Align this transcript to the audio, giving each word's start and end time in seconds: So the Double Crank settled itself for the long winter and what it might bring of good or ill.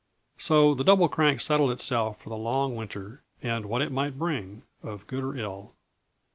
So 0.39 0.73
the 0.73 0.83
Double 0.83 1.07
Crank 1.07 1.39
settled 1.41 1.69
itself 1.69 2.17
for 2.19 2.29
the 2.29 2.35
long 2.35 2.75
winter 2.75 3.21
and 3.43 3.67
what 3.67 3.83
it 3.83 3.91
might 3.91 4.17
bring 4.17 4.63
of 4.81 5.05
good 5.05 5.23
or 5.23 5.37
ill. 5.37 5.75